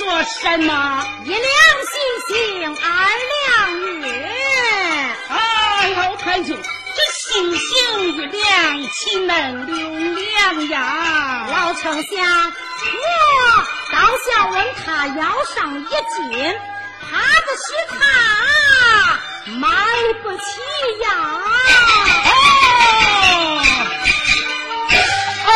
[0.00, 1.04] 说什么？
[1.26, 1.38] 一两
[1.84, 1.92] 星
[2.26, 2.88] 星二
[3.36, 3.44] 两
[4.00, 4.02] 月。
[5.28, 5.36] 啊，
[5.94, 7.68] 老太君，这星星
[8.16, 9.76] 一两岂能留
[10.14, 11.46] 两呀？
[11.50, 12.50] 老丞相，我
[13.92, 16.58] 倒想问他要上一斤，
[17.10, 18.00] 怕的是他
[19.58, 19.68] 买
[20.22, 20.42] 不起
[21.02, 21.06] 呀。
[25.44, 25.50] 哦，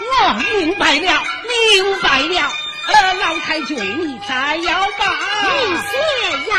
[0.00, 2.50] 我明白了，明白了。
[3.26, 3.76] 呃，老太君，
[4.06, 5.04] 你再要把。
[5.42, 5.90] 你写
[6.48, 6.54] 呀。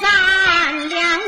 [0.00, 1.20] 三两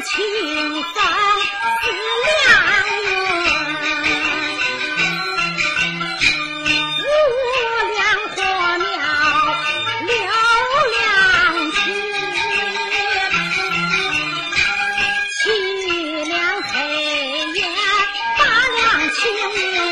[19.41, 19.90] 两青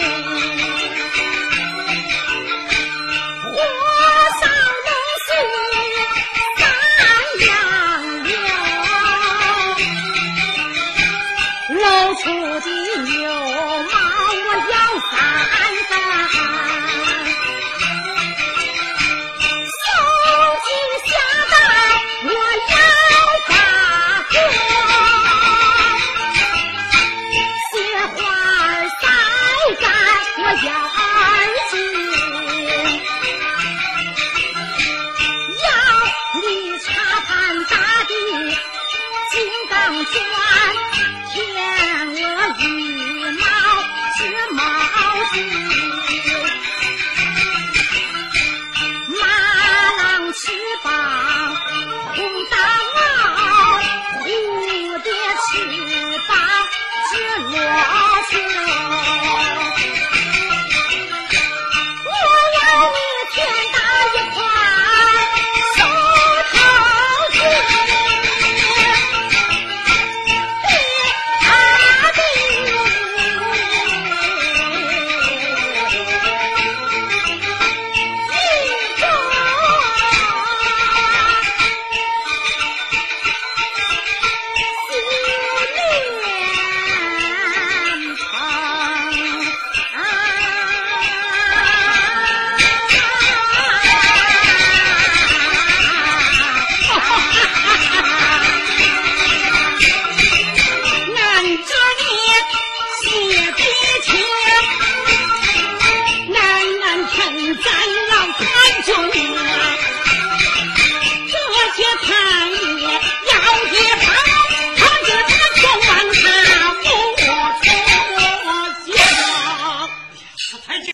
[45.38, 45.87] Thank you.